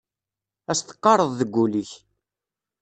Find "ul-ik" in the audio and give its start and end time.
1.63-1.91